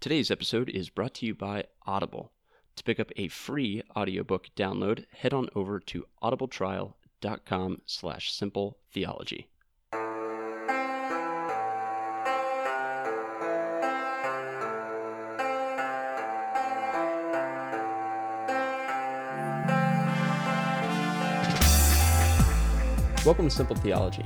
[0.00, 2.32] Today's episode is brought to you by Audible.
[2.76, 9.50] To pick up a free audiobook download, head on over to audibletrial.com slash simple theology.
[23.26, 24.24] Welcome to Simple Theology,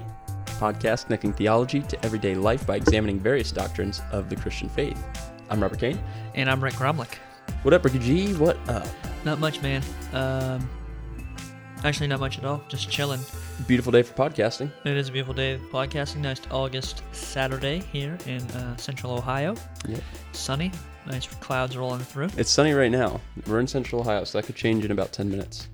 [0.61, 5.24] podcast connecting theology to everyday life by examining various doctrines of the Christian faith.
[5.51, 5.99] I'm Robert Kane.
[6.35, 7.15] And I'm Rick Gromlich.
[7.63, 8.35] What up, Ricky G?
[8.35, 8.87] What up?
[9.25, 9.83] Not much, man.
[10.13, 10.69] Um,
[11.85, 12.63] actually, not much at all.
[12.69, 13.21] Just chilling.
[13.67, 14.71] Beautiful day for podcasting.
[14.85, 16.17] It is a beautiful day of podcasting.
[16.17, 19.55] Nice August Saturday here in uh, central Ohio.
[19.89, 20.03] Yep.
[20.33, 20.73] Sunny.
[21.07, 22.31] Nice clouds rolling through.
[22.37, 23.21] It's sunny right now.
[23.47, 25.69] We're in central Ohio, so that could change in about 10 minutes.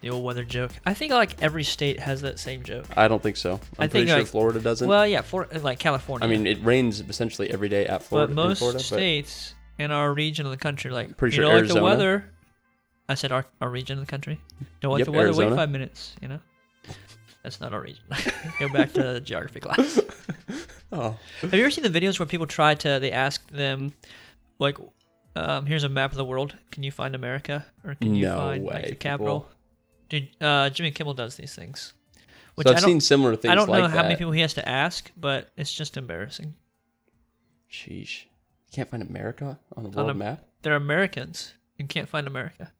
[0.00, 0.70] The old weather joke.
[0.86, 2.86] I think like every state has that same joke.
[2.96, 3.54] I don't think so.
[3.54, 4.88] I'm I pretty think, sure like- Florida doesn't.
[4.88, 6.24] Well, yeah, for like California.
[6.26, 8.32] I mean, it rains essentially every day at Florida.
[8.32, 11.62] but most Florida, states in our region of the country, like Pretty you sure don't
[11.66, 12.30] like the weather.
[13.08, 14.38] I said our, our region of the country.
[14.80, 15.24] Don't like Yep, the weather.
[15.26, 15.50] Arizona.
[15.50, 16.14] Wait five minutes.
[16.22, 16.38] You know,
[17.42, 18.04] that's not our region.
[18.60, 20.00] Go back to geography class.
[20.90, 22.98] Oh, Have you ever seen the videos where people try to?
[22.98, 23.92] They ask them,
[24.58, 24.78] like,
[25.36, 26.56] um, "Here's a map of the world.
[26.70, 29.46] Can you find America, or can you No find way, like the people-
[30.08, 31.92] capital?" Dude, uh, Jimmy Kimmel does these things.
[32.54, 34.02] Which so I I've don't, seen similar things I don't like know how that.
[34.04, 36.54] many people he has to ask, but it's just embarrassing.
[37.70, 38.24] Sheesh.
[38.24, 40.44] You can't find America on the On world a- map?
[40.62, 42.72] They're Americans and can't find America.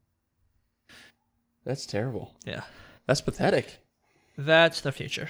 [1.64, 2.34] That's terrible.
[2.44, 2.62] Yeah,
[3.06, 3.78] That's pathetic.
[4.36, 5.28] that's the future.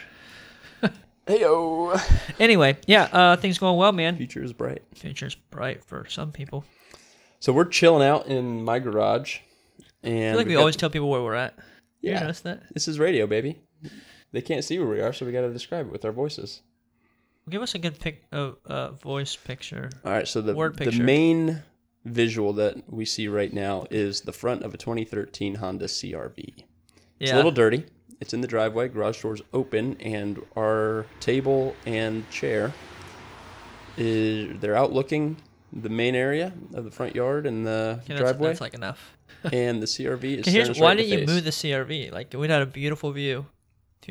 [1.27, 2.01] Heyo.
[2.41, 4.17] Anyway, yeah, uh, things going well, man.
[4.17, 4.83] Future is bright.
[4.95, 6.65] Future is bright for some people.
[7.41, 9.41] So we're chilling out in my garage.
[10.03, 11.55] And I feel like we got- always tell people where we're at.
[12.01, 12.21] You Yeah.
[12.21, 12.63] notice that?
[12.75, 13.61] This is radio, baby.
[14.33, 16.63] They can't see where we are, so we got to describe it with our voices.
[17.49, 19.91] Give us a good pic, uh, uh, voice picture.
[20.05, 21.03] All right, so the Word the picture.
[21.03, 21.63] main
[22.05, 26.65] visual that we see right now is the front of a 2013 Honda CRV.
[27.21, 27.85] It's a little dirty.
[28.21, 28.89] It's in the driveway.
[28.89, 32.73] Garage doors open, and our table and chair
[33.97, 35.37] is they're out looking
[35.73, 38.49] the main area of the front yard and the Okay, driveway.
[38.49, 39.17] that's like enough.
[39.53, 40.47] and the CRV is.
[40.47, 41.35] Here's why right in didn't you face.
[41.35, 42.11] move the CRV?
[42.13, 43.47] Like we'd had a beautiful view.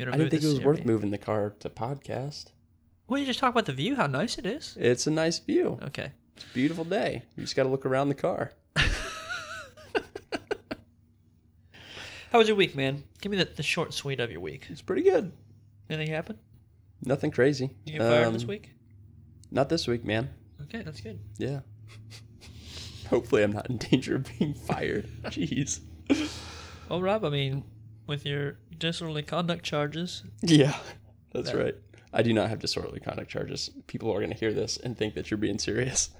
[0.00, 2.52] I didn't think it was worth moving the car to podcast.
[3.08, 4.76] Well, you just talk about the view, how nice it is.
[4.78, 5.78] It's a nice view.
[5.82, 6.12] Okay.
[6.36, 7.22] It's a beautiful day.
[7.36, 8.52] You just got to look around the car.
[12.30, 13.04] How was your week, man?
[13.20, 14.66] Give me the, the short sweet of your week.
[14.68, 15.32] It's pretty good.
[15.88, 16.38] Anything happen?
[17.02, 17.70] Nothing crazy.
[17.86, 18.70] You get fired Um, this week?
[19.50, 20.28] Not this week, man.
[20.62, 21.18] Okay, that's good.
[21.38, 21.60] Yeah.
[23.10, 25.06] Hopefully, I'm not in danger of being fired.
[25.24, 25.80] Jeez.
[26.88, 27.64] Well, Rob, I mean,
[28.06, 30.76] with your disorderly conduct charges, Yeah,
[31.32, 31.56] that's Yeah.
[31.56, 31.74] right.
[32.12, 33.70] I do not have disorderly conduct charges.
[33.86, 36.10] People are going to hear this and think that you're being serious.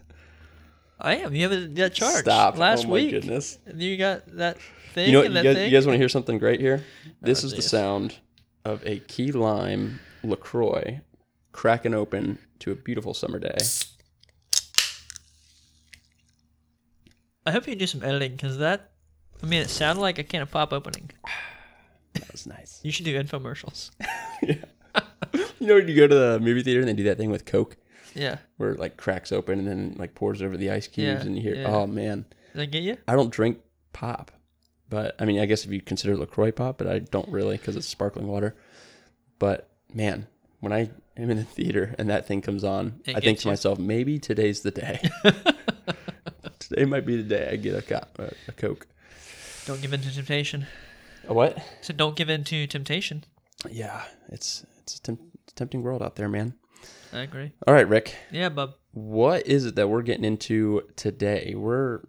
[1.00, 1.34] I am.
[1.34, 2.16] You have a, that charge.
[2.25, 2.56] Stop.
[2.56, 3.59] Oh Last oh my week, goodness.
[3.75, 4.59] you got that
[4.93, 5.32] thing You know what?
[5.32, 6.82] You guys, you guys want to hear something great here?
[7.06, 8.16] Oh, this Oh, is the sound
[8.65, 11.00] of a key lime LaCroix
[11.53, 13.56] cracking open to a beautiful summer day.
[17.48, 18.91] I hope you do some editing because that,
[19.42, 21.10] I mean, it sounded like a can of pop opening.
[22.14, 22.81] That was nice.
[22.82, 23.91] You should do infomercials.
[24.42, 24.54] yeah.
[25.60, 27.44] You know when you go to the movie theater and they do that thing with
[27.44, 27.76] Coke
[28.14, 28.38] Yeah.
[28.56, 31.37] where it like cracks open and then like pours over the ice cubes Yeah, and
[31.37, 31.69] you hear, yeah.
[31.69, 32.25] oh man.
[32.54, 32.97] Did I get you?
[33.06, 33.58] I don't drink
[33.92, 34.31] pop,
[34.88, 37.76] but I mean, I guess if you consider Lacroix pop, but I don't really because
[37.76, 38.56] it's sparkling water.
[39.38, 40.26] But man,
[40.60, 43.42] when I am in the theater and that thing comes on, It I think gets
[43.42, 43.53] to you.
[43.53, 45.00] myself, maybe today's the day.
[46.74, 48.86] Today might be the day I get a, co- a, a Coke.
[49.66, 50.66] Don't give in to temptation.
[51.26, 51.58] A what?
[51.82, 53.24] So don't give in to temptation.
[53.70, 55.20] Yeah, it's it's a, temp-
[55.54, 56.54] tempting world out there, man.
[57.12, 57.52] I agree.
[57.66, 58.74] All right, Rick, Yeah, bub.
[58.92, 61.54] what is it that we're getting into today?
[61.56, 62.00] We're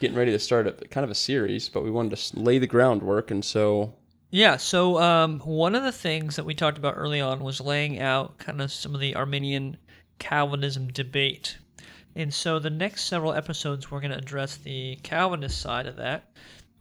[0.00, 2.66] getting ready to start a kind of a series, but we wanted to lay the
[2.68, 3.94] groundwork, and so
[4.30, 7.98] Yeah, so um, one of the things that we talked about early on was laying
[8.00, 9.76] out kind of some of the Arminian
[10.20, 11.58] Calvinism debate.
[12.16, 16.30] And so the next several episodes, we're going to address the Calvinist side of that,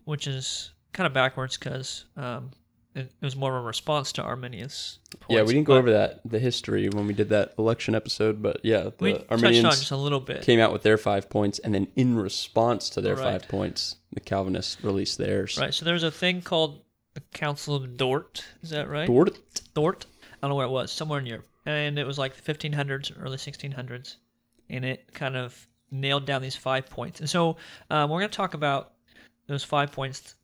[0.05, 2.51] which is kind of backwards because um,
[2.95, 4.99] it, it was more of a response to Arminius.
[5.29, 8.41] Yeah, we didn't go but over that the history when we did that election episode,
[8.41, 10.43] but yeah, the We touched on Arminians just a little bit.
[10.43, 13.41] came out with their five points, and then in response to their Right.
[13.41, 15.57] five points, the Calvinists released theirs.
[15.59, 16.81] Right, so there's a thing called
[17.15, 18.43] the Council of Dort.
[18.61, 19.07] Is that right?
[19.07, 19.39] Dort?
[19.73, 20.05] Dort.
[20.21, 21.47] I don't know where it was, somewhere in Europe.
[21.65, 24.17] And it was like the 1500s, early 1600s.
[24.73, 27.19] And it kind of nailed down these five points.
[27.19, 27.57] And so
[27.89, 28.93] um, we're going to talk about
[29.47, 30.35] those five points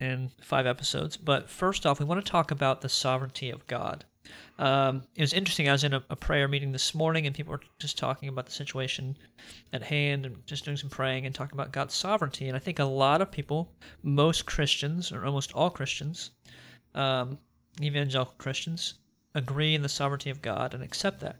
[0.00, 1.16] in five episodes.
[1.16, 4.04] But first off, we want to talk about the sovereignty of God.
[4.58, 5.68] Um, it was interesting.
[5.68, 8.46] I was in a, a prayer meeting this morning, and people were just talking about
[8.46, 9.16] the situation
[9.72, 12.48] at hand, and just doing some praying and talking about God's sovereignty.
[12.48, 13.72] And I think a lot of people,
[14.02, 16.30] most Christians, or almost all Christians,
[16.94, 17.38] um,
[17.80, 18.94] evangelical Christians,
[19.34, 21.36] agree in the sovereignty of God and accept that.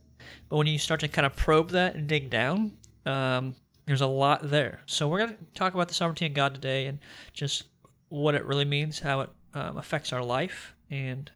[0.48, 2.72] But when you start to kind of probe that and dig down,
[3.06, 3.54] um,
[3.86, 4.80] there's a lot there.
[4.86, 6.98] So we're going to talk about the sovereignty of God today and
[7.32, 7.64] just
[8.08, 11.30] what it really means, how it um, affects our life, and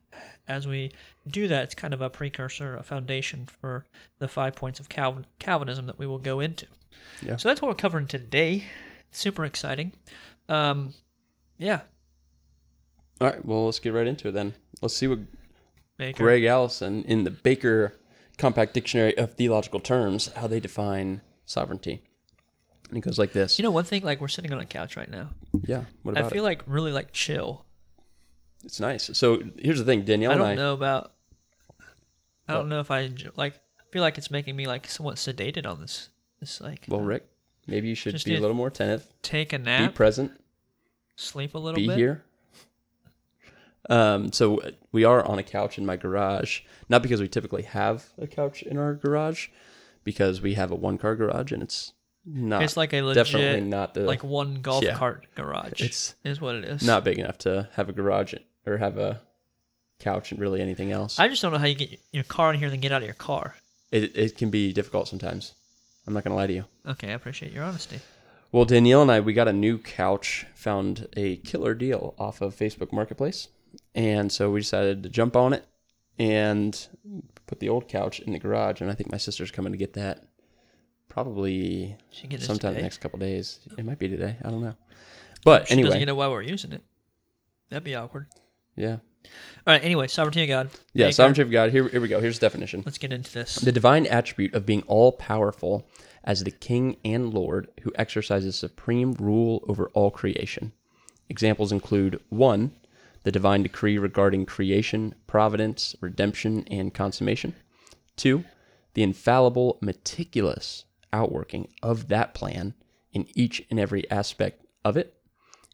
[0.47, 0.93] as we
[1.27, 3.85] do that, it's kind of a precursor, a foundation for
[4.19, 6.67] the five points of Calvin, Calvinism that we will go into.
[7.23, 7.37] Yeah.
[7.37, 8.65] So that's what we're covering today.
[9.11, 9.93] Super exciting.
[10.49, 10.95] Um,
[11.59, 11.81] yeah.
[13.21, 14.55] All right, well, let's get right into it then.
[14.81, 15.19] Let's see what
[15.97, 16.23] Baker.
[16.23, 17.95] Gregg Allison in the Baker
[18.39, 22.03] Compact Dictionary of Theological Terms how they define sovereignty.
[22.89, 23.59] And it goes like this.
[23.59, 25.29] You know, one thing, like we're sitting on a couch right now.
[25.65, 26.49] yeah, what about I feel it?
[26.49, 27.65] like really like chill.
[28.65, 29.11] It's nice.
[29.17, 30.55] So here's the thing, Danielle I don't I.
[30.55, 31.13] know about.
[32.49, 33.55] I don't know if I enjoy, like.
[33.79, 36.11] I feel like it's making me like somewhat sedated on this.
[36.41, 37.27] This like Well, Rick,
[37.67, 39.07] maybe you should be a little more attentive.
[39.23, 39.91] take a nap.
[39.93, 40.33] Be present.
[41.17, 41.97] sleep a little Be bit.
[41.99, 42.25] here.
[43.89, 44.61] Um, so
[44.93, 48.63] we are on a couch in my garage, not because we typically have a couch
[48.63, 49.49] in our garage,
[50.05, 51.93] because we have a one-car garage and it's
[52.27, 54.95] not It's like a legit, definitely not the like one golf yeah.
[54.95, 55.81] cart garage.
[55.81, 56.83] It's is what it is.
[56.83, 58.35] not big enough to have a garage
[58.67, 59.21] or have a
[60.01, 61.19] couch and really anything else.
[61.19, 63.03] I just don't know how you get your car in here and then get out
[63.03, 63.55] of your car.
[63.91, 65.55] it it can be difficult sometimes.
[66.07, 66.65] I'm not gonna lie to you.
[66.87, 68.01] Okay, I appreciate your honesty.
[68.53, 72.57] Well, Danielle and I, we got a new couch, found a killer deal off of
[72.57, 73.49] Facebook Marketplace.
[73.95, 75.65] And so we decided to jump on it
[76.19, 76.89] and
[77.47, 78.81] put the old couch in the garage.
[78.81, 80.25] And I think my sister's coming to get that
[81.09, 81.97] probably
[82.39, 83.61] sometime the next couple days.
[83.77, 84.37] It might be today.
[84.45, 84.75] I don't know.
[85.45, 86.83] But She doesn't anyway, even know why we're using it.
[87.71, 88.27] That'd be awkward.
[88.77, 88.99] yeah.
[89.67, 89.85] All right.
[89.85, 90.71] Anyway, sovereignty of God.
[90.95, 91.71] Yeah, sovereignty of God.
[91.71, 92.21] Here, here we go.
[92.21, 92.83] Here's the definition.
[92.87, 93.57] Let's get into this.
[93.57, 95.87] The divine attribute of being all powerful
[96.25, 100.73] as the King and Lord who exercises supreme rule over all creation.
[101.29, 102.71] Examples include 1.
[103.29, 107.55] The divine decree regarding creation, providence, redemption, and consummation.
[108.17, 108.43] 2.
[108.95, 112.73] The infallible, meticulous outworking of that plan
[113.13, 115.13] in each and every aspect of it.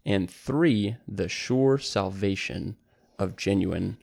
[0.05, 0.97] And 3.
[1.07, 2.77] The sure salvation
[3.21, 3.99] of genuine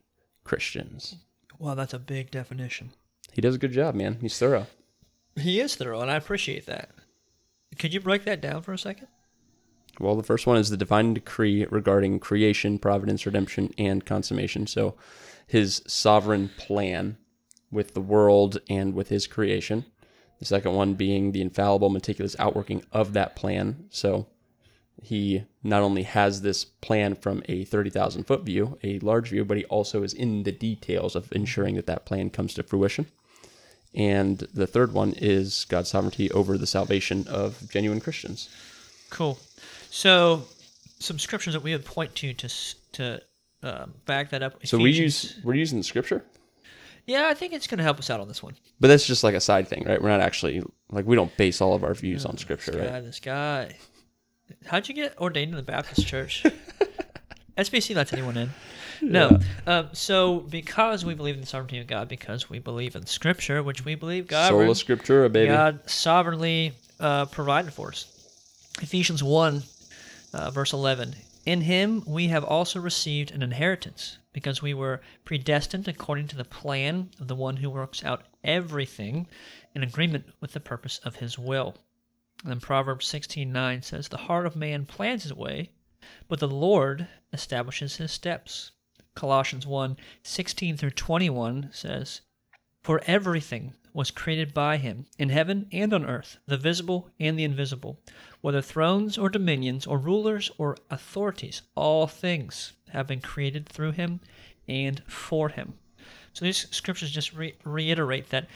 [0.46, 1.18] Christians.
[1.60, 2.92] Wow, that's a big definition.
[3.34, 4.20] He does a good job, man.
[4.22, 4.68] He's thorough.
[5.36, 6.92] He is thorough, and I appreciate that.
[7.78, 9.10] Could you break that down for a second?
[10.00, 14.68] Well, the first one is the divine decree regarding creation, providence, redemption, and consummation.
[14.68, 14.96] So,
[15.46, 17.18] his sovereign plan
[17.72, 19.86] with the world and with his creation.
[20.40, 23.86] The second one being the infallible, meticulous outworking of that plan.
[23.90, 24.28] So,
[25.02, 29.58] he not only has this plan from a 30,000 foot view, a large view, but
[29.58, 33.08] he also is in the details of ensuring that that plan comes to fruition.
[33.94, 38.50] And the third one is God's sovereignty over the salvation of genuine Christians.
[39.10, 39.40] Cool.
[39.94, 40.44] So,
[41.00, 42.50] some scriptures that we would point to to
[42.94, 43.22] to
[43.62, 44.66] um, back that up.
[44.66, 46.24] So we use we're using the scripture,
[47.06, 48.56] Yeah, I think it's going to help us out on this one.
[48.80, 50.02] but that's just like a side thing, right?
[50.02, 52.94] We're not actually like we don't base all of our views on scripture, This guy,
[52.94, 53.04] right?
[53.04, 53.76] this guy.
[54.66, 56.44] How'd you get ordained in the Baptist church?
[57.58, 58.50] SBC lets anyone in.
[59.02, 59.40] No.
[59.68, 63.62] Um, so, because we believe in the sovereignty of God, because we believe in Scripture,
[63.62, 65.48] which we believe God, Sola scriptura, baby.
[65.48, 68.06] God sovereignly uh, provided for us.
[68.82, 69.64] Ephesians 1,
[70.34, 71.16] uh, verse 11.
[71.46, 76.46] In him we have also received an inheritance, because we were predestined according to the
[76.46, 79.28] plan of the one who works out everything
[79.76, 81.76] in agreement with the purpose of his will.
[82.44, 85.72] Then Proverbs 16:9 says, "The heart of man plans his way,
[86.28, 88.72] but the Lord establishes his steps."
[89.14, 92.22] Colossians 1:16 through 21 says,
[92.82, 97.44] "For everything was created by him, in heaven and on earth, the visible and the
[97.44, 98.00] invisible,
[98.42, 104.20] whether thrones or dominions or rulers or authorities, all things have been created through him
[104.68, 105.74] and for him."
[106.34, 108.48] So these scriptures just re- reiterate that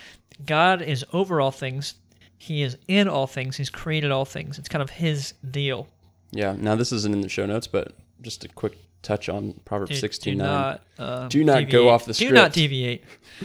[0.45, 1.95] God is over all things.
[2.37, 3.57] He is in all things.
[3.57, 4.57] He's created all things.
[4.59, 5.87] It's kind of his deal.
[6.31, 6.55] Yeah.
[6.57, 9.97] Now this isn't in the show notes, but just a quick touch on Proverbs Do,
[9.97, 10.47] sixteen do nine.
[10.49, 12.29] not, uh, Do not go off the script.
[12.29, 13.03] Do not deviate.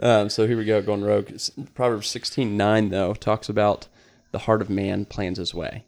[0.00, 1.36] Um, so here we go, going rogue.
[1.74, 3.88] Proverbs sixteen nine though talks about
[4.30, 5.84] the heart of man plans his way,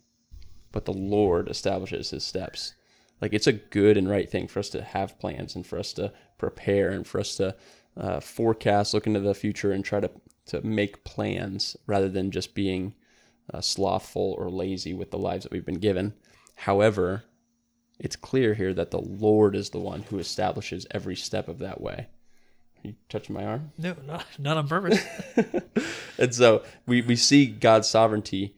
[0.73, 2.75] but the Lord establishes his steps.
[3.21, 5.93] Like it's a good and right thing for us to have plans and for us
[5.93, 7.55] to prepare and for us to
[7.97, 10.11] uh, forecast, look into the future, and try to
[10.47, 12.95] to make plans rather than just being
[13.55, 16.15] uh, slothful or lazy with the lives that we've been given.
[16.57, 17.25] However,
[18.01, 21.81] it's clear here that the Lord is the one who establishes every step of that
[21.81, 22.09] way.
[22.83, 23.73] You touching my arm?
[23.79, 25.05] No, not, not on purpose.
[26.21, 28.55] And so we, we see God's sovereignty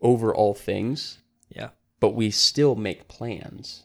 [0.00, 1.18] over all things,
[1.50, 1.68] yeah.
[2.00, 3.84] but we still make plans.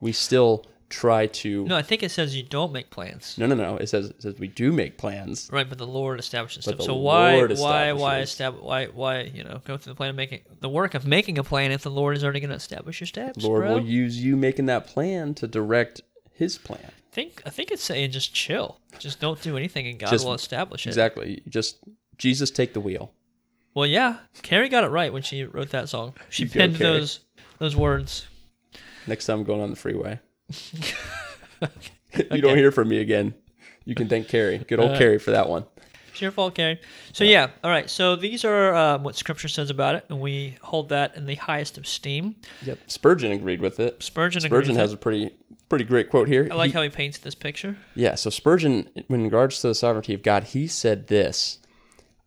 [0.00, 1.64] We still try to.
[1.64, 3.38] No, I think it says you don't make plans.
[3.38, 3.76] No, no, no.
[3.76, 5.48] It says, it says we do make plans.
[5.52, 6.80] Right, but the Lord establishes them.
[6.80, 8.34] So why, why, why, establishes.
[8.34, 11.38] estab- why, why, you know, go through the plan of making the work of making
[11.38, 13.74] a plan if the Lord is already going to establish your steps, Lord bro?
[13.74, 16.00] will use you making that plan to direct
[16.32, 16.90] His plan.
[17.12, 20.32] Think I think it's saying just chill, just don't do anything, and God Just- will
[20.34, 20.90] establish it.
[20.90, 21.42] Exactly.
[21.48, 21.78] Just
[22.18, 23.12] Jesus take the wheel.
[23.74, 26.14] Well, yeah, Carrie got it right when she wrote that song.
[26.30, 26.98] She You go, penned Carrie.
[27.00, 27.20] those
[27.58, 28.26] those words.
[29.06, 30.20] Next time I'm going on the freeway.
[32.30, 33.34] you don't hear from me again.
[33.84, 34.58] You can thank Carrie.
[34.58, 35.64] Good old Uh, Carrie for that one.
[36.10, 36.78] It's your fault, Carrie.
[37.12, 37.88] So yeah, all right.
[37.88, 41.34] So these are um, what Scripture says about it, and we hold that in the
[41.36, 42.36] highest esteem.
[42.64, 42.78] Yep.
[42.86, 44.02] Spurgeon agreed with it.
[44.02, 44.38] Spurgeon.
[44.44, 45.30] agrees Spurgeon with has a pretty
[45.72, 46.46] pretty great quote here.
[46.50, 47.78] I like He- how he paints this picture.
[47.94, 51.60] Yeah, so Spurgeon, in regards to the sovereignty of God, he said this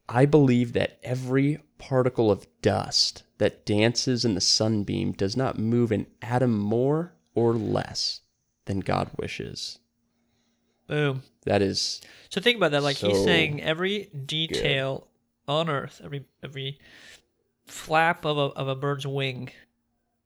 [0.09, 5.91] I believe that every particle of dust that dances in the sunbeam does not move
[5.91, 8.21] an atom more or less
[8.65, 9.77] than God wishes.
[10.87, 11.21] Boom.
[11.45, 12.81] That is, So think about that.
[12.81, 15.07] Like he's saying every detail
[15.47, 16.79] on Earth, every every
[17.67, 19.51] flap of a of a bird's wing,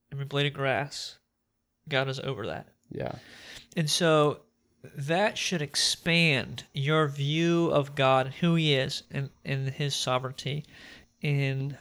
[0.09, 1.17] every blade of grass,
[1.89, 2.69] God is over that.
[2.91, 3.13] Yeah,
[3.75, 4.39] And so
[4.95, 10.65] that should expand your view of God, who He is, and, and His sovereignty
[11.21, 11.77] in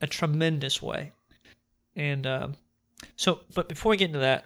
[0.00, 1.12] a tremendous way.
[1.96, 2.54] And um,
[3.16, 4.44] so, but before we get into that,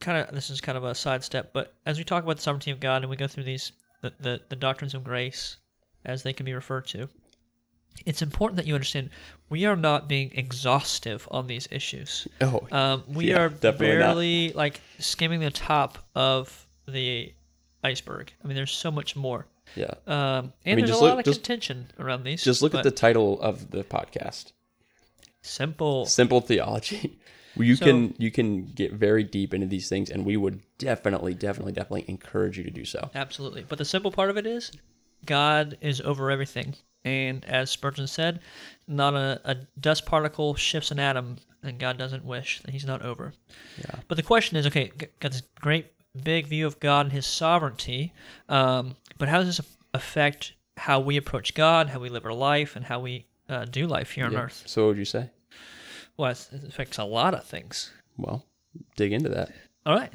[0.00, 2.70] kind of this is kind of a sidestep, but as we talk about the sovereignty
[2.70, 3.72] of God and we go through these
[4.02, 5.56] the, the, the doctrines of grace
[6.04, 7.08] as they can be referred to,
[8.04, 9.10] it's important that you understand
[9.48, 12.26] we are not being exhaustive on these issues.
[12.40, 13.98] oh, Um, we Yeah, are definitely not.
[14.06, 17.32] barely like skimming the top of the
[17.82, 18.32] iceberg.
[18.42, 19.94] I mean, there's so much more, yeah.
[20.06, 22.42] um, and mean, there's just a lot look- of just- contention around these.
[22.44, 24.52] Just look at the title of the podcast
[25.42, 26.06] simple.
[26.06, 27.18] Simple Theology.
[27.58, 31.32] You So- can you can get very deep into these things, and we would definitely,
[31.32, 33.08] definitely, definitely encourage you to do so.
[33.14, 34.70] Absolutely, but the simple part of it is
[35.24, 36.74] God is over everything,
[37.06, 38.40] and as Spurgeon said,
[38.88, 43.00] not a, a dust particle shifts an atom, and God doesn't wish that He's not
[43.02, 43.32] over.
[43.78, 44.00] Yeah.
[44.08, 45.86] But the question is, okay, got this great
[46.22, 48.12] big view of God and His sovereignty,
[48.48, 52.76] um, but how does this affect how we approach God, how we live our life,
[52.76, 54.40] and how we uh, do life here on Yeah.
[54.40, 54.64] Earth?
[54.66, 55.30] So, what would you say?
[56.16, 57.90] Well, it affects a lot of things.
[58.16, 58.44] Well,
[58.96, 59.52] dig into that.
[59.84, 60.10] All right,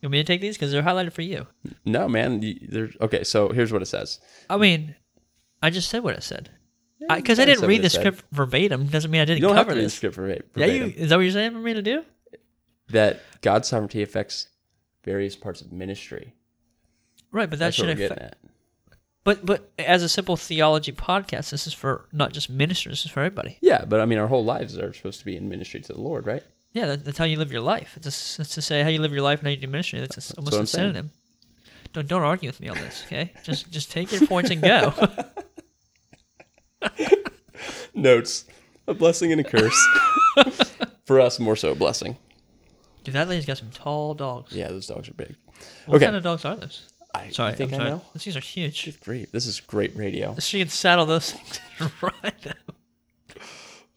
[0.00, 1.46] you want me to take these because they're highlighted for you?
[1.84, 2.40] No, man.
[2.68, 3.24] There's okay.
[3.24, 4.20] So here's what it says.
[4.48, 4.94] I mean,
[5.62, 6.50] I just said what I said.
[6.98, 8.00] Because you I kinda didn't read the it said.
[8.00, 10.42] script verbatim doesn't mean I didn't You don't have cover to read the script verba-
[10.54, 12.04] Yeah, you is that what you're saying for me to do?
[12.88, 14.48] That God's sovereignty affects
[15.04, 16.34] various parts of ministry.
[17.32, 18.36] Right, but that That's should affect.
[19.24, 22.92] But but as a simple theology podcast, this is for not just ministers.
[22.92, 23.58] This is for everybody.
[23.60, 26.00] Yeah, but I mean, our whole lives are supposed to be in ministry to the
[26.00, 26.44] Lord, right?
[26.72, 27.94] Yeah, that, that's how you live your life.
[27.96, 29.98] It's, just, it's to say how you live your life and how you do ministry.
[29.98, 30.82] That's just almost a I'm saying.
[30.92, 31.10] synonym.
[31.92, 33.32] Don't don't argue with me on this, okay?
[33.42, 34.92] just just take your points and go.
[37.94, 38.44] Notes:
[38.86, 39.88] a blessing and a curse.
[41.04, 42.16] For us, more so a blessing.
[43.04, 44.52] Dude, that lady's got some tall dogs.
[44.52, 45.36] Yeah, those dogs are big.
[45.86, 46.88] What okay, kind of dogs are those?
[47.14, 47.90] I, Sorry, think I'm I sorry.
[47.90, 48.02] know.
[48.22, 49.00] These are huge.
[49.00, 49.32] Great.
[49.32, 50.34] This is great radio.
[50.38, 51.30] She can saddle those
[51.78, 52.46] things right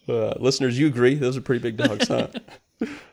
[0.07, 0.13] now.
[0.13, 1.15] Uh, listeners, you agree?
[1.15, 2.27] Those are pretty big dogs, huh?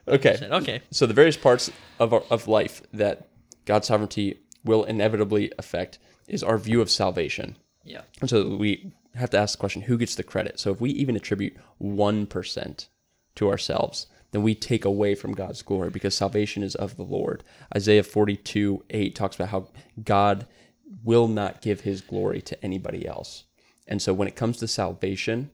[0.09, 0.39] okay.
[0.51, 0.81] Okay.
[0.91, 3.29] So the various parts of our, of life that
[3.65, 7.57] God's sovereignty will inevitably affect is our view of salvation.
[7.85, 8.03] Yeah.
[8.21, 10.59] And so we have to ask the question, who gets the credit?
[10.61, 12.89] So if we even attribute 1%
[13.37, 17.43] to ourselves, then we take away from God's glory because salvation is of the Lord.
[17.75, 19.69] Isaiah 42, 8 talks about how
[20.03, 20.47] God
[21.05, 23.45] will not give his glory to anybody else.
[23.87, 25.51] And so when it comes to salvation,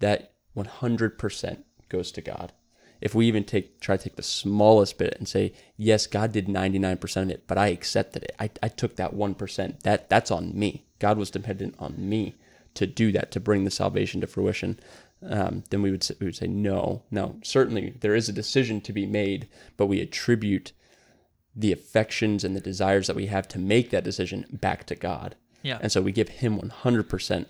[0.00, 2.52] that 100% goes to God.
[3.00, 6.46] If we even take try to take the smallest bit and say, yes, God did
[6.46, 8.34] 99% of it, but I accepted it.
[8.38, 9.80] I, I took that 1%.
[9.80, 10.86] That that's on me.
[10.98, 12.36] God was dependent on me
[12.74, 14.78] to do that, to bring the salvation to fruition.
[15.26, 17.02] Um, then we would say, we would say no.
[17.10, 20.72] Now, certainly there is a decision to be made, but we attribute
[21.56, 25.36] the affections and the desires that we have to make that decision back to God.
[25.62, 25.78] Yeah.
[25.80, 27.46] And so we give him 100%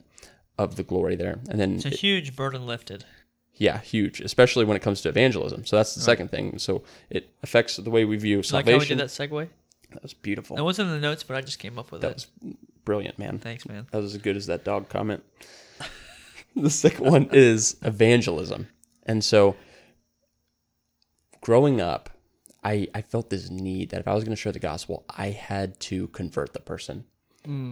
[0.59, 1.40] of the glory there.
[1.49, 3.04] And then It's a huge burden lifted.
[3.57, 5.64] yeah, huge, especially when it comes to evangelism.
[5.64, 6.59] So that's the second thing.
[6.59, 8.66] So it affects the way we view salvation.
[8.66, 9.49] Like how we did that segue?
[9.93, 10.54] that was beautiful.
[10.57, 12.14] That wasn't in the notes, but I just came up with That it.
[12.45, 12.54] was
[12.85, 13.38] brilliant, man.
[13.38, 13.87] Thanks, man.
[13.91, 15.23] That was as good as that dog comment.
[16.57, 18.69] the second one is evangelism.
[19.05, 19.57] And so
[21.41, 22.11] growing up,
[22.62, 25.29] I, I felt this need that if I was going to share the gospel, I
[25.31, 27.05] had to convert the person.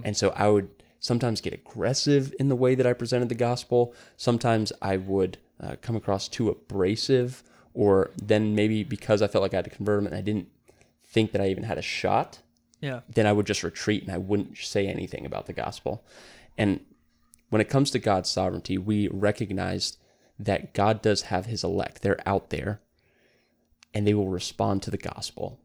[0.05, 0.69] And so I would
[1.01, 3.95] sometimes get aggressive in the way that I presented the gospel.
[4.19, 7.43] Sometimes I would uh, come across too abrasive,
[7.73, 10.49] or then maybe because I felt like I had to convert them and I didn't
[11.07, 12.41] think that I even had a shot,
[12.83, 13.01] Yeah.
[13.09, 16.05] then I would just retreat and I wouldn't say anything about the gospel.
[16.59, 16.81] And
[17.49, 19.97] when it comes to God's sovereignty, we recognize
[20.39, 22.03] that God does have his elect.
[22.03, 22.81] They're out there
[23.95, 25.61] and they will respond to the gospel.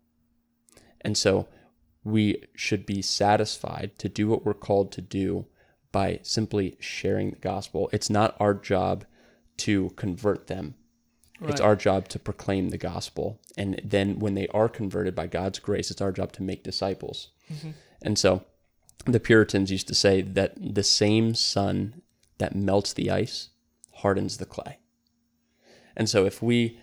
[1.02, 1.48] And so
[2.04, 5.46] we should be satisfied to do what we're called to do
[5.92, 7.90] by simply sharing the gospel.
[7.92, 9.06] It's not our job
[9.58, 10.76] to convert them.
[11.42, 13.40] It's our job to proclaim the gospel.
[13.58, 17.30] And then when they are converted by God's grace, it's our job to make disciples.
[17.52, 17.72] Mm-hmm.
[18.02, 18.44] And so
[19.06, 22.02] the Puritans used to say that the same sun
[22.40, 23.50] that melts the ice
[23.96, 24.80] hardens the clay.
[25.96, 26.80] And so if we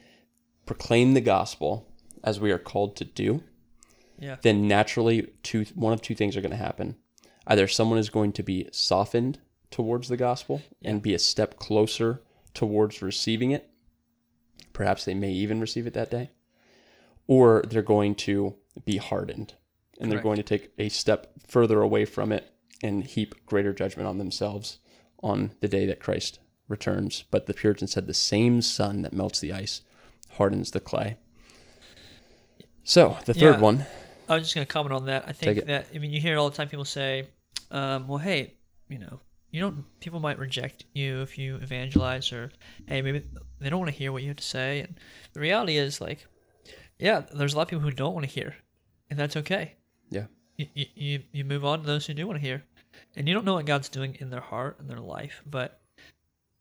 [0.66, 1.86] proclaim the gospel
[2.22, 3.42] as we are called to do,
[4.18, 4.36] Yeah.
[4.42, 6.96] then naturally two one of two things are going to happen.
[7.46, 9.38] Either someone is going to be softened
[9.70, 12.22] towards the gospel and be a step closer
[12.54, 13.68] towards receiving it.
[14.72, 16.30] Perhaps they may even receive it that day.
[17.26, 19.54] Or they're going to be hardened
[20.00, 24.08] and they're going to take a step further away from it and heap greater judgment
[24.08, 24.78] on themselves
[25.22, 27.24] on the day that Christ returns.
[27.30, 29.82] But the Puritan said the same sun that melts the ice
[30.32, 31.16] hardens the clay.
[32.82, 33.60] So the third Yeah.
[33.60, 33.86] one
[34.28, 35.24] I was just going to comment on that.
[35.26, 37.28] I think that I mean you hear all the time people say,
[37.70, 38.54] um, "Well, hey,
[38.88, 39.20] you know,
[39.54, 39.84] you don't.
[40.00, 42.50] People might reject you if you evangelize, or
[42.88, 43.22] hey, maybe
[43.60, 44.98] they don't want to hear what you have to say." And
[45.32, 46.26] the reality is, like,
[46.98, 48.56] yeah, there's a lot of people who don't want to hear,
[49.10, 49.76] and that's okay.
[50.10, 50.26] Yeah.
[50.56, 52.64] You, you, you, you move on to those who do want to hear,
[53.14, 55.80] and you don't know what God's doing in their heart and their life, but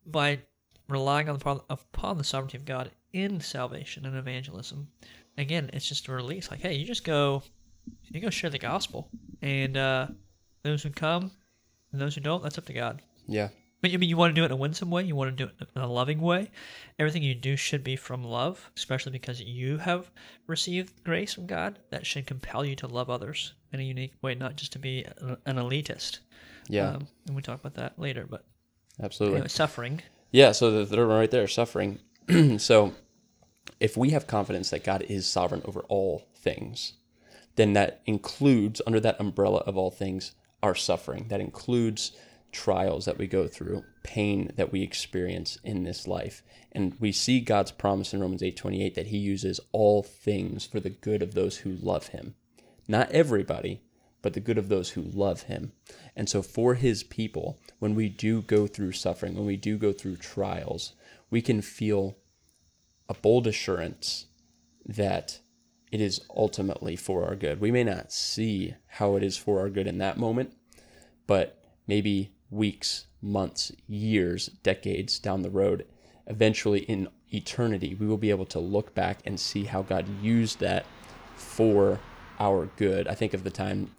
[0.06, 0.38] by
[0.88, 4.88] relying on the, upon the sovereignty of God in salvation and evangelism,
[5.40, 6.52] again, it's just a release.
[6.52, 7.42] Like, hey, you just go,
[8.04, 9.10] you go share the gospel,
[9.42, 10.08] and uh,
[10.62, 11.32] those who come
[11.94, 13.02] and those who don't, that's up to God.
[13.28, 13.50] Yeah.
[13.82, 15.04] But I mean, you want to do it in a winsome way.
[15.04, 16.52] You want to do it in a loving way.
[16.98, 20.10] Everything you do should be from love, especially because you have
[20.48, 21.80] received grace from God.
[21.90, 25.06] That should compel you to love others in a unique way, not just to be
[25.46, 26.20] an elitist.
[26.70, 26.92] Yeah.
[26.92, 28.26] Um, and we talk about that later.
[28.28, 28.46] But
[29.02, 29.38] absolutely.
[29.38, 30.02] anyway, suffering.
[30.32, 32.00] Yeah, so the third one right there, suffering.
[32.58, 32.94] so
[33.82, 36.94] if we have confidence that God is sovereign over all things,
[37.56, 40.32] then that includes, under that umbrella of all things,
[40.64, 41.28] our suffering.
[41.28, 42.14] That includes
[42.52, 46.42] trials that we go through, pain that we experience in this life.
[46.72, 50.90] And we see God's promise in Romans 8:28 that he uses all things for the
[50.90, 52.36] good of those who love him.
[52.88, 53.82] Not everybody,
[54.22, 55.74] but the good of those who love him.
[56.16, 59.92] And so, for his people, when we do go through suffering, when we do go
[59.92, 60.94] through trials,
[61.30, 62.18] we can feel
[63.10, 64.28] a bold assurance
[64.86, 65.40] that
[65.94, 67.62] it is ultimately for our good.
[67.62, 70.52] We may not see how it is for our good in that moment,
[71.28, 75.86] but maybe weeks, months, years, decades down the road,
[76.26, 80.60] eventually in eternity, we will be able to look back and see how God used
[80.62, 80.88] that
[81.36, 82.00] for
[82.40, 83.08] our good.
[83.08, 83.92] I think of the time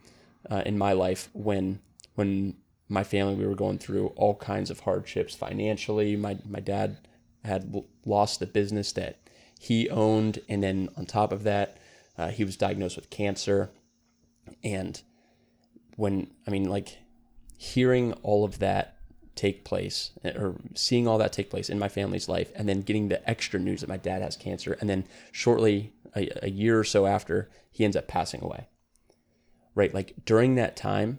[0.50, 1.78] uh, in my life when
[2.16, 2.56] when
[2.88, 6.16] my family we were going through all kinds of hardships financially.
[6.16, 6.96] My my dad
[7.44, 7.72] had
[8.04, 9.18] lost the business that
[9.60, 11.78] he owned, and then on top of that,
[12.16, 13.70] uh, he was diagnosed with cancer.
[14.62, 15.00] And
[15.96, 16.98] when I mean, like
[17.56, 18.98] hearing all of that
[19.34, 23.08] take place or seeing all that take place in my family's life and then getting
[23.08, 26.84] the extra news that my dad has cancer and then shortly a, a year or
[26.84, 28.68] so after he ends up passing away.
[29.74, 29.92] Right?
[29.92, 31.18] Like during that time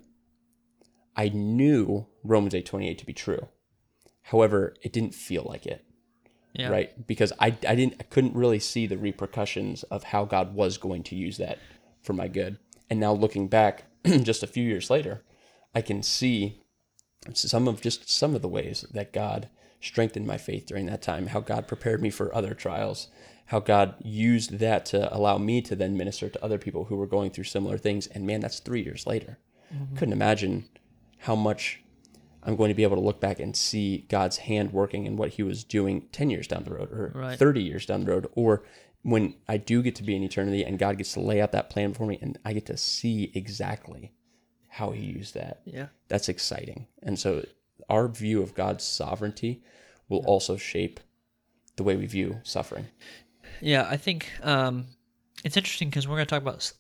[1.18, 3.48] i knew romans 8.28 to be true.
[4.24, 5.86] However it didn't feel like it
[6.58, 6.70] Yeah.
[6.70, 7.08] right?
[7.08, 11.04] Because I, I didn't i couldn't really see the repercussions of how god was going
[11.04, 11.60] to use that
[12.02, 12.58] for my good.
[12.90, 15.24] And now looking back just a few years later
[15.74, 16.62] i can see
[17.34, 19.50] some of just some of the ways that god
[19.82, 23.08] strengthened my faith during that time how god prepared me for other trials
[23.48, 27.08] how god used that to allow me to then minister to other people who were
[27.08, 28.08] going through similar things.
[28.08, 29.38] And man that's three years later.
[29.74, 29.96] Mm-hmm.
[29.96, 30.66] Couldn't imagine
[31.20, 31.82] how much
[32.46, 35.32] I'm going to be able to look back and see God's hand working and what
[35.32, 37.38] He was doing 10 years down the road or Right.
[37.40, 38.64] 30 years down the road, or
[39.02, 41.70] when I do get to be in eternity and God gets to lay out that
[41.70, 44.14] plan for me and I get to see exactly
[44.70, 45.62] how He used that.
[45.66, 45.88] Yeah.
[46.08, 46.88] That's exciting.
[47.04, 47.46] And so
[47.90, 49.64] our view of God's sovereignty
[50.10, 51.00] will also shape
[51.76, 52.88] the way we view suffering.
[53.62, 54.86] Yeah, I think um,
[55.44, 56.72] it's interesting because we're going to talk about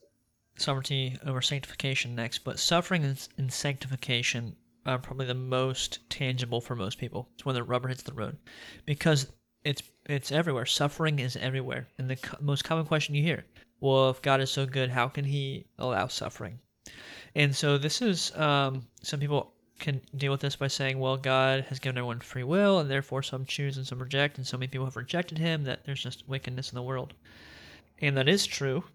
[0.57, 3.03] sovereignty over sanctification next, but suffering
[3.37, 7.29] and sanctification are probably the most tangible for most people.
[7.33, 8.37] It's when the rubber hits the road,
[8.85, 9.27] because
[9.63, 10.65] it's it's everywhere.
[10.65, 13.45] Suffering is everywhere, and the co- most common question you hear:
[13.79, 16.59] Well, if God is so good, how can He allow suffering?
[17.33, 21.65] And so this is um, some people can deal with this by saying, well, God
[21.65, 24.67] has given everyone free will, and therefore some choose and some reject, and so many
[24.67, 27.13] people have rejected Him that there's just wickedness in the world.
[27.99, 28.85] And that is true,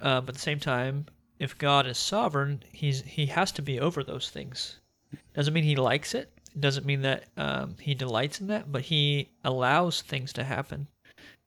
[0.00, 1.06] uh, but at the same time,
[1.38, 4.78] if God is sovereign, He's He has to be over those things.
[5.34, 6.30] Doesn't mean He likes it.
[6.58, 10.88] Doesn't mean that um, He delights in that, but He allows things to happen,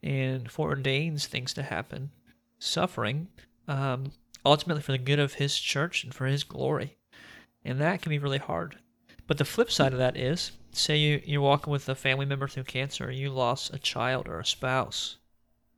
[0.02, 2.12] and foreordains things to happen,
[2.60, 3.28] suffering,
[3.67, 4.12] um,
[4.45, 6.97] ultimately for the good of His church and for His glory
[7.63, 8.78] and that can be really hard.
[9.28, 12.47] But the flip side of that is, say you you're walking with a family member
[12.47, 15.17] through cancer, or you lost a child or a spouse.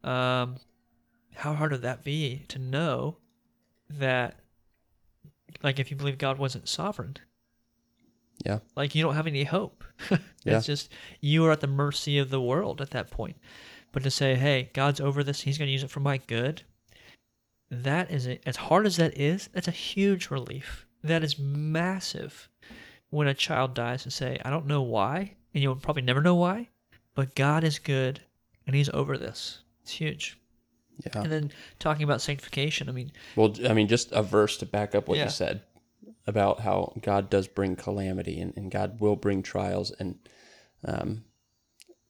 [0.03, 0.57] Um,
[1.35, 3.17] how hard would that be to know
[3.89, 4.39] that,
[5.61, 7.17] like, if you believe God wasn't sovereign,
[8.45, 8.59] Yeah.
[8.75, 9.83] like you don't have any hope.
[10.09, 10.59] it's Yeah.
[10.59, 13.37] just you are at the mercy of the world at that point.
[13.91, 16.63] But to say, hey, God's over this, He's going to use it for my good.
[17.69, 19.49] That is a, as hard as that is.
[19.53, 20.85] That's a huge relief.
[21.03, 22.49] That is massive.
[23.09, 26.33] When a child dies, to say, I don't know why, and you'll probably never know
[26.35, 26.69] why,
[27.13, 28.19] but God is good,
[28.65, 29.59] and He's over this.
[29.83, 30.39] It's huge.
[31.05, 31.21] Yeah.
[31.21, 34.95] And then talking about sanctification, I mean, Well, I mean, just a verse to back
[34.95, 35.25] up what Yeah.
[35.25, 35.61] you said
[36.25, 40.17] about how God does bring calamity and, and God will bring trials and
[40.85, 41.23] um,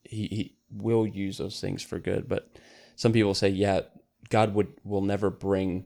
[0.03, 2.27] he, he will use those things for good.
[2.27, 2.49] But
[2.95, 3.81] some people say, yeah,
[4.29, 5.85] God would will never bring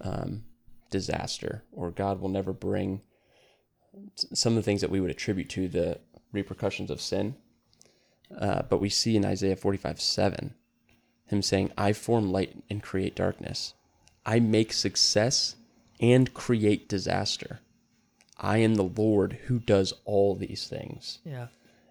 [0.00, 0.44] um,
[0.90, 3.02] disaster or God will never bring
[4.32, 6.00] some of the things that we would attribute to the
[6.32, 7.36] repercussions of sin.
[8.36, 10.54] Uh, but we see in Isaiah 45 7
[11.26, 13.74] him saying, I form light and create darkness.
[14.26, 15.56] I make success
[16.00, 17.60] and create disaster.
[18.38, 21.18] I am the Lord who does all these things.
[21.24, 21.46] yeah,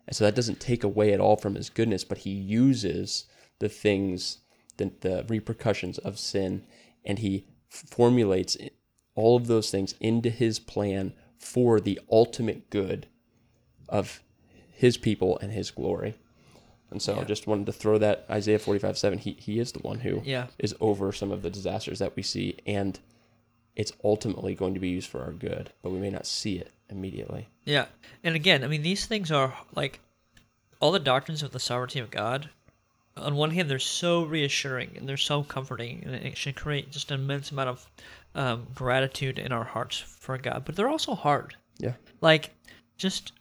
[0.08, 3.26] And so that doesn't take away at all from his goodness, but he uses
[3.60, 4.40] the things,
[4.78, 6.64] the, the repercussions of sin,
[7.06, 8.58] and he formulates
[9.16, 13.08] all of those things into his plan for the ultimate good
[13.90, 14.22] of
[14.72, 16.16] his people and his glory.
[16.92, 17.24] And so I Yeah.
[17.26, 19.18] just wanted to throw that Isaiah 45 7.
[19.20, 20.48] He, he is the one who yeah.
[20.60, 23.00] is over some of the disasters that we see, and
[23.76, 26.72] it's ultimately going to be used for our good, but we may not see it
[26.90, 27.48] immediately.
[27.66, 27.86] Yeah.
[28.24, 30.00] And again, I mean, these things are like
[30.80, 32.50] all the doctrines of the sovereignty of God.
[33.16, 37.12] On one hand, they're so reassuring and they're so comforting, and it should create just
[37.12, 37.90] an immense amount of
[38.36, 40.64] um, gratitude in our hearts for God.
[40.66, 41.56] But they're also hard.
[41.78, 41.94] Yeah.
[42.22, 42.52] Like,
[42.98, 43.34] just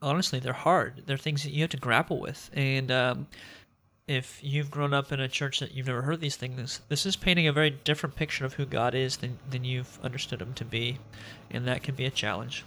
[0.00, 1.02] honestly, they're hard.
[1.06, 2.50] They're things that you have to grapple with.
[2.52, 3.26] And um,
[4.08, 7.16] if you've grown up in a church that you've never heard these things, this is
[7.16, 10.64] painting a very different picture of who God is than, than you've understood Him to
[10.64, 10.98] be.
[11.50, 12.64] And that can be a challenge.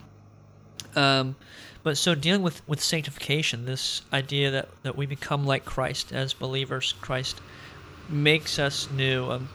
[0.96, 1.36] Um,
[1.84, 6.34] but so dealing with, with sanctification, this idea that, that we become like Christ as
[6.34, 7.42] believers, Christ
[8.10, 9.30] makes us new.
[9.30, 9.50] Um,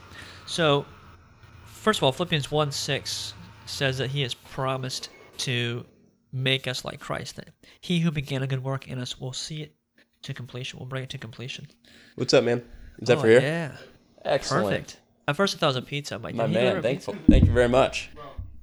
[0.45, 0.85] so,
[1.65, 3.33] first of all, Philippians 1 6
[3.65, 5.85] says that he has promised to
[6.31, 9.63] make us like Christ, that he who began a good work in us will see
[9.63, 9.73] it
[10.23, 11.67] to completion, We'll bring it to completion.
[12.15, 12.61] What's up, man?
[12.99, 13.41] Is that Oh, for here?
[13.41, 13.71] Yeah.
[14.23, 14.67] Excellent.
[14.67, 14.97] Perfect.
[15.27, 16.15] At first, I thought it was a pizza.
[16.15, 17.13] I'm like, My "Did he order man, thankful.
[17.13, 18.09] pizza?" Thank you very much.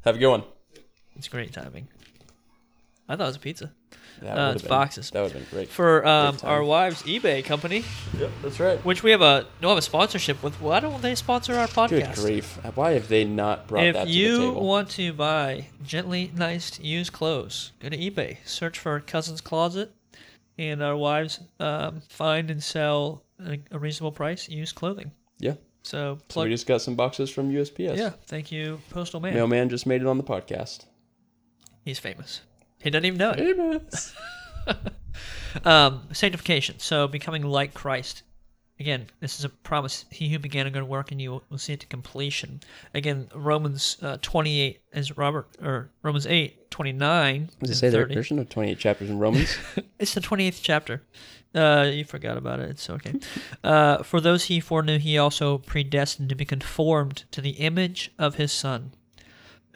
[0.04, 0.44] Have a good one.
[1.16, 1.88] It's great timing.
[3.08, 3.72] I thought it was a pizza.
[4.20, 5.10] That Uh, it's been- boxes.
[5.10, 5.68] That would have been great.
[5.68, 6.50] For um, time.
[6.50, 7.84] our wives' eBay company,
[8.18, 8.84] Yep, that's right.
[8.84, 10.60] which we have a don't have a sponsorship with.
[10.60, 11.88] Why don't they sponsor our podcast?
[11.88, 12.58] Good grief.
[12.74, 16.82] Why have they not brought If that to the you want to buy gently niced
[16.82, 19.92] used clothes, go to eBay, search for Cousin's Closet,
[20.58, 25.12] and our wives um, find and sell a, a reasonable price used clothing.
[25.38, 25.54] yeah.
[25.84, 27.96] So So we just got some boxes from USPS.
[27.96, 29.32] yeah, thank you, Postal Man.
[29.34, 30.84] Mailman just made it on the podcast.
[31.84, 32.42] He's famous.
[32.82, 33.56] He doesn't even know it.
[33.56, 34.14] Famous.
[35.64, 36.78] Um, sanctification.
[36.78, 38.22] So becoming like Christ.
[38.80, 40.04] Again, this is a promise.
[40.10, 42.60] He who began a good work in you will- see it to completion.
[42.94, 47.50] Again, Romans uh, 28, as Robert, or Romans 8, 29.
[47.60, 48.14] Does it say there, 30.
[48.14, 49.56] there's no 28 chapters in Romans?
[49.98, 51.02] It's the 28th chapter.
[51.52, 52.70] Uh, you forgot about it.
[52.70, 53.14] It's okay.
[53.64, 58.36] Uh, For those he foreknew, he also predestined to be conformed to the image of
[58.36, 58.92] his Son,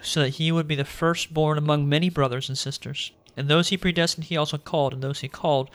[0.00, 3.10] so that he would be the firstborn among many brothers and sisters.
[3.36, 4.92] And those he predestined, he also called.
[4.92, 5.70] And those he called,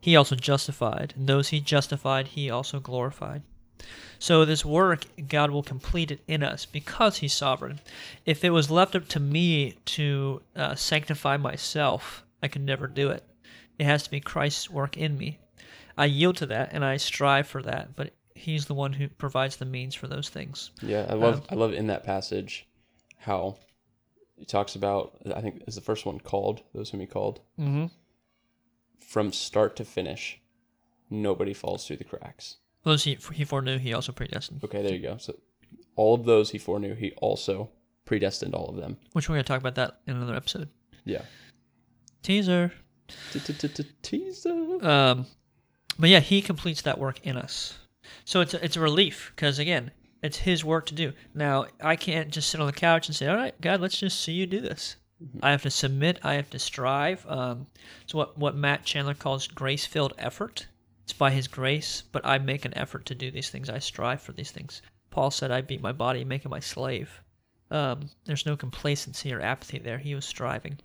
[0.00, 1.14] he also justified.
[1.16, 3.42] And those he justified, he also glorified.
[4.18, 7.78] So this work, God will complete it in us because He's sovereign.
[8.26, 13.10] If it was left up to me to uh, sanctify myself, I could never do
[13.10, 13.22] it.
[13.78, 15.38] It has to be Christ's work in me.
[15.96, 19.56] I yield to that and I strive for that, but He's the one who provides
[19.56, 20.70] the means for those things.
[20.82, 22.66] yeah, I love I love in that passage
[23.18, 23.56] how
[24.36, 27.86] he talks about I think is the first one called those whom he called Mm-hmm.
[29.00, 30.40] From start to finish.
[31.10, 32.56] Nobody falls through the cracks.
[32.84, 34.62] Those he, he foreknew, He also predestined.
[34.64, 35.16] Okay, there you go.
[35.18, 35.36] So
[35.96, 37.70] all of those he foreknew, he also
[38.04, 38.96] predestined all of them.
[39.12, 40.68] Which we're going to talk about that in another episode.
[41.04, 41.22] Yeah.
[42.22, 42.72] Teaser.
[44.02, 44.50] Teaser.
[44.86, 45.26] Um,
[45.98, 47.78] but yeah, he completes that work in us.
[48.24, 49.90] So it's a, it's a relief because again,
[50.22, 51.12] it's his work to do.
[51.34, 54.20] Now I can't just sit on the couch and say, "All right, God, let's just
[54.20, 54.96] see you do this."
[55.42, 56.20] I have to submit.
[56.22, 57.26] I have to strive.
[57.26, 57.66] Um,
[58.02, 60.66] it's what what Matt Chandler calls grace-filled effort.
[61.04, 63.68] It's by His grace, but I make an effort to do these things.
[63.68, 64.82] I strive for these things.
[65.10, 67.20] Paul said, "I beat my body, make it my slave."
[67.70, 69.98] Um, there's no complacency or apathy there.
[69.98, 70.78] He was striving.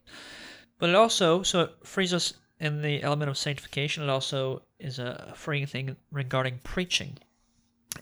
[0.80, 4.04] But it also so it frees us in the element of sanctification.
[4.04, 7.18] It also is a freeing thing regarding preaching.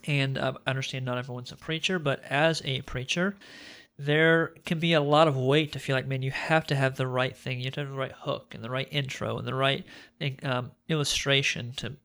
[0.06, 3.36] And uh, I understand not everyone's a preacher, but as a preacher,
[4.04, 6.96] there can be a lot of weight to feel like, man, you have to have
[6.96, 7.58] the right thing.
[7.58, 9.84] You have to have the right hook and the right intro and the right
[10.42, 11.96] um, illustration to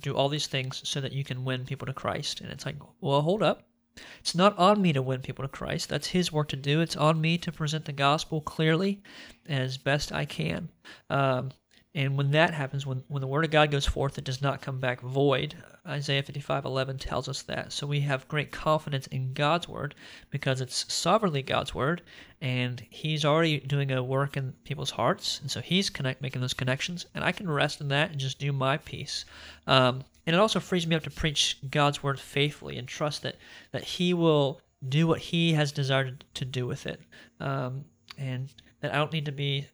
[0.00, 2.40] do all these things so that you can win people to Christ.
[2.40, 3.62] And it's like, well, hold up.
[4.20, 5.88] It's not on me to win people to Christ.
[5.88, 6.80] That's His work to do.
[6.80, 9.02] It's on me to present the gospel clearly
[9.48, 10.70] as best I can.
[11.10, 11.50] Um,
[11.94, 14.62] and when that happens, when, when the word of God goes forth, it does not
[14.62, 15.54] come back void.
[15.86, 17.70] Isaiah 55:11 tells us that.
[17.70, 19.94] So we have great confidence in God's word
[20.30, 22.00] because it's sovereignly God's word,
[22.40, 26.54] and He's already doing a work in people's hearts, and so He's connect making those
[26.54, 29.26] connections, and I can rest in that and just do my piece.
[29.66, 33.36] Um, and it also frees me up to preach God's word faithfully and trust that
[33.72, 37.02] that He will do what He has desired to do with it,
[37.38, 37.84] um,
[38.16, 38.48] and
[38.80, 39.66] that I don't need to be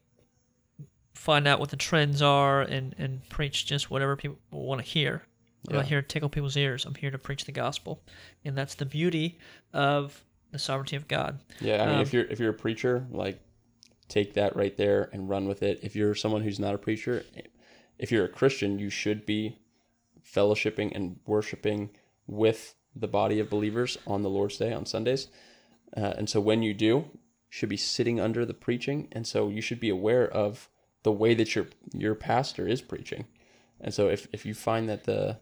[1.19, 5.23] find out what the trends are and, and preach just whatever people want to hear.
[5.67, 5.81] I'm Yeah.
[5.81, 6.87] not here to tickle people's ears.
[6.87, 8.01] I'm here to preach the gospel,
[8.45, 9.39] and that's the beauty
[9.73, 11.41] of the sovereignty of God.
[11.61, 13.41] Yeah, I mean, Um, if you're if you're a preacher, like
[14.09, 15.81] take that right there and run with it.
[15.83, 17.25] If you're someone who's not a preacher,
[17.99, 19.59] if you're a Christian, you should be
[20.25, 21.91] fellowshipping and worshiping
[22.27, 25.29] with the body of believers on the Lord's Day on Sundays.
[25.97, 27.11] Uh, and so when you do, you
[27.51, 30.69] should be sitting under the preaching, and so you should be aware of
[31.03, 33.27] the way that your your pastor is preaching.
[33.81, 35.39] And so if if you find that the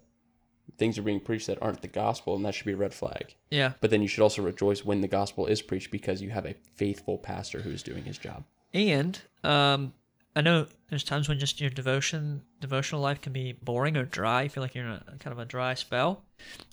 [0.79, 3.35] things are being preached that aren't the gospel, and that should be a red flag.
[3.51, 6.45] Yeah, But then you should also rejoice when the gospel is preached because you have
[6.45, 8.45] a faithful pastor who is doing his job.
[8.75, 9.92] and um,
[10.35, 14.42] I know there's times when just your devotion devotional life can be boring or dry.
[14.42, 16.25] You feel like you're in a kind of a dry spell.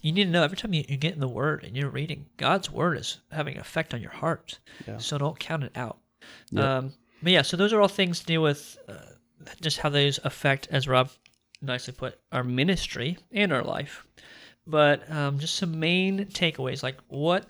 [0.02, 2.26] You need to know every time you, you get in the Word and you're reading,
[2.38, 4.60] God's Word is having an effect on your heart.
[4.86, 4.98] Yeah.
[4.98, 6.00] So don't count it out.
[6.52, 6.66] Yep.
[6.66, 6.94] Um,
[7.24, 8.94] but yeah, so those are all things to deal with uh,
[9.62, 11.10] just how those affect, as Rob
[11.62, 14.06] nicely put, our ministry and our life.
[14.68, 17.48] But um, just some main takeaways, like what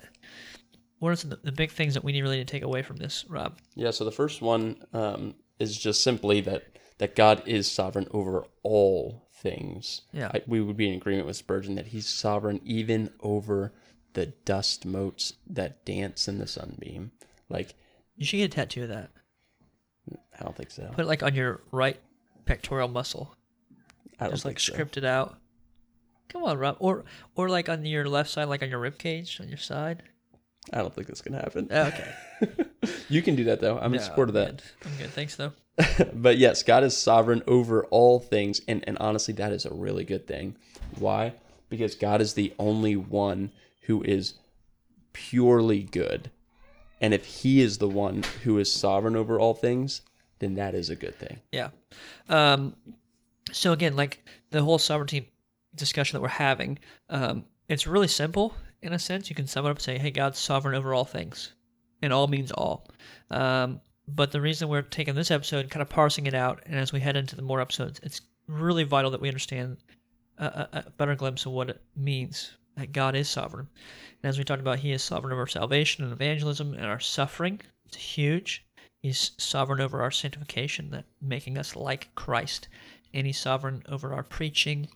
[1.00, 2.96] what are some of the big things that we need really to take away from
[2.96, 3.58] this, Rob?
[3.76, 6.64] Yeah, so the first one um, is just simply that
[7.00, 10.04] that God is sovereign over all things.
[10.14, 10.32] Yeah.
[10.34, 13.74] I, we would be in agreement with Spurgeon that he's sovereign even over
[14.14, 17.12] the dust motes that dance in the sunbeam.
[17.50, 17.76] Like,
[18.16, 19.10] You should get a tattoo of that.
[20.39, 20.89] I don't think so.
[20.94, 22.00] Put it like on your right
[22.46, 23.36] pectoral muscle,
[24.20, 24.74] I don't just like think so.
[24.74, 25.38] script it out.
[26.30, 27.04] Come on, Rob, or
[27.36, 30.04] or like on your left side, like on your rib cage on your side.
[30.72, 31.68] I don't think that's gonna happen.
[31.72, 31.92] Oh,
[32.42, 32.66] okay,
[33.10, 33.78] you can do that though.
[33.78, 34.58] I'm in No, support of I'm that.
[34.58, 34.63] good.
[34.92, 35.10] I'm good.
[35.12, 35.52] Thanks though.
[36.13, 40.04] but yes, God is sovereign over all things, and and honestly, that is a really
[40.06, 40.56] good thing.
[41.00, 41.34] Why?
[41.70, 43.52] Because God is the only one
[43.84, 44.36] who is
[45.12, 46.32] purely good,
[47.04, 50.02] and if He is the one who is sovereign over all things,
[50.39, 51.42] then that is a good thing.
[51.52, 51.70] Yeah.
[52.30, 52.78] Um,
[53.52, 55.30] so again, like the whole sovereignty
[55.76, 59.30] discussion that we're having, um, it's really simple in a sense.
[59.30, 61.54] You can sum it up and say, "Hey, God's sovereign over all things,"
[62.02, 62.88] and all means all.
[63.30, 66.94] Um, but the reason we're taking this episode, kind of parsing it out, and as
[66.94, 69.78] we head into the more episodes, it's really vital that we understand
[70.38, 73.68] a, a better glimpse of what it means that God is sovereign.
[74.22, 77.62] And as we talked about, He is sovereign over salvation and evangelism and our suffering.
[77.86, 78.66] It's huge.
[79.02, 82.70] He's sovereign over our sanctification, that making us like Christ,
[83.14, 84.88] and He's sovereign over our preaching.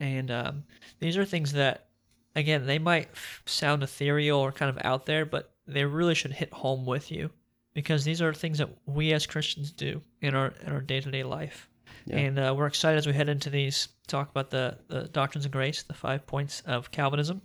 [0.00, 0.64] And um,
[0.98, 1.86] these are things that,
[2.34, 3.08] again, they might
[3.46, 7.30] sound ethereal or kind of out there, but they really should hit home with you,
[7.72, 11.10] because these are things that we as Christians do in our in our day to
[11.10, 11.68] day life.
[12.06, 12.16] Yeah.
[12.16, 15.52] And uh, we're excited as we head into these talk about the the doctrines of
[15.52, 17.40] grace, the five points of Calvinism.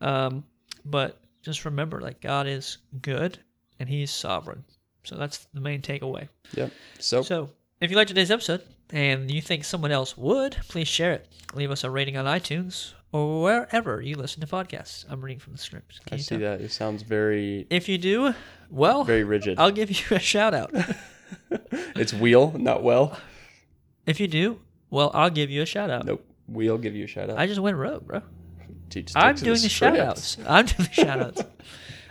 [0.00, 0.44] Um,
[0.84, 3.38] but just remember, like God is good
[3.78, 4.64] and He's sovereign.
[5.04, 6.28] So that's the main takeaway.
[6.54, 6.72] Yep.
[6.98, 11.12] So, So if you liked today's episode and you think someone else would, please share
[11.12, 11.28] it.
[11.54, 15.06] Leave us a rating on iTunes or wherever you listen to podcasts.
[15.08, 16.04] I'm reading from the script.
[16.04, 16.40] Can I see tell?
[16.40, 18.34] that it sounds very If you do,
[18.70, 19.58] well, very rigid.
[19.58, 20.74] I'll give you a shout out.
[21.72, 23.18] it's wheel, not well.
[24.08, 26.06] if you do, well, I'll give you a shout out.
[26.06, 26.24] Nope.
[26.48, 27.38] We'll give you a shout out.
[27.38, 28.22] I just went rogue, bro.
[28.88, 30.38] Dude, I'm doing the shout outs.
[30.46, 31.42] I'm doing the shout outs.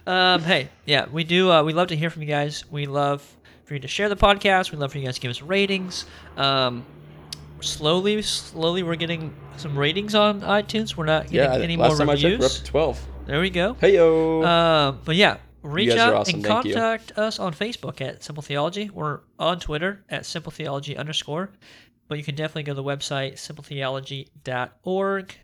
[0.05, 1.51] Um, hey, yeah, we do.
[1.51, 2.63] Uh, we love to hear from you guys.
[2.71, 3.21] We love
[3.65, 4.71] for you to share the podcast.
[4.71, 6.05] We love for you guys to give us ratings.
[6.37, 6.85] Um,
[7.59, 10.95] slowly, slowly, we're getting some ratings on iTunes.
[10.95, 12.59] We're not getting Yeah, any more I checked, we're up reviews.
[12.59, 13.07] to 12.
[13.25, 13.73] There we go.
[13.81, 14.43] Hey, yo.
[14.43, 16.35] Um, but yeah, reach out awesome.
[16.35, 16.73] and Thank you.
[16.73, 18.89] contact us on Facebook at Simple Theology.
[18.89, 21.49] We're on Twitter at Simple Theology underscore.
[22.07, 25.35] But you can definitely go to the website simpletheology.org.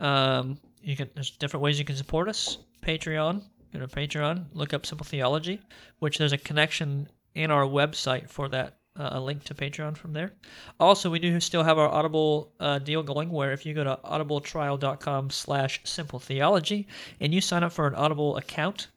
[0.00, 2.58] Um, you can there's different ways you can support us.
[2.82, 5.60] Patreon, go to Patreon, look up Simple Theology,
[6.00, 8.78] which there's a connection in our website for that.
[8.94, 10.32] Uh, a link to Patreon from there.
[10.78, 13.98] Also, we do still have our Audible uh, deal going, where if you go to
[14.04, 16.86] audibletrial.com/slash simple theology
[17.18, 18.88] and you sign up for an Audible account,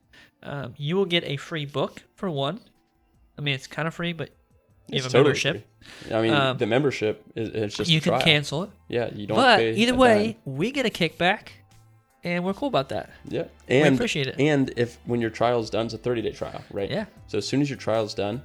[0.43, 2.59] um, you will get a free book for one.
[3.37, 4.31] I mean, it's kind of free, but
[4.87, 5.65] you It's have a totally membership.
[6.03, 6.13] free.
[6.15, 8.21] I mean, Um, the membership is it's just You can trial.
[8.23, 10.55] cancel it, Yeah, you don't but either way, dime.
[10.55, 11.47] we get a kickback,
[12.23, 13.09] and we're cool about that.
[13.27, 14.35] Yeah, and appreciate it.
[14.39, 16.89] And if when your trial's done, it's a 30 day trial, right?
[16.89, 17.05] Yeah.
[17.27, 18.41] So as soon as your trial's done,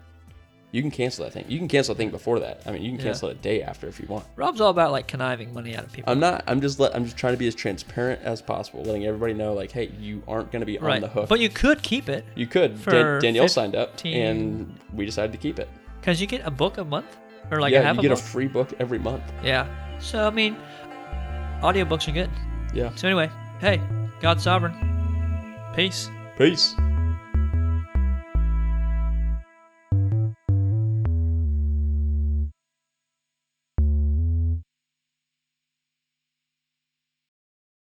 [0.72, 1.44] you can cancel that thing.
[1.48, 2.62] You can cancel a thing before that.
[2.64, 3.06] I mean, you can Yeah.
[3.06, 4.24] cancel it a day after if you want.
[4.36, 6.12] Rob's all about like conniving money out of people.
[6.12, 6.44] I'm not.
[6.46, 6.78] I'm just.
[6.78, 9.90] Let, I'm just trying to be as transparent as possible, letting everybody know, like, hey,
[9.98, 11.28] you aren't going to be on the hook.
[11.28, 12.82] but you could keep it you could.
[12.84, 15.68] Dan- Danielle 15 signed up, and we decided to keep it.
[16.00, 17.16] Because you get a book a month
[17.50, 18.18] or like a yeah, half you a get book.
[18.18, 19.22] a free book every month.
[19.42, 19.66] yeah.
[19.98, 20.56] So I mean,
[21.62, 22.30] audiobooks are good.
[22.74, 22.94] Yeah.
[22.94, 23.80] So anyway, hey,
[24.20, 24.74] God's sovereign.
[25.76, 26.08] Peace.
[26.38, 26.74] Peace.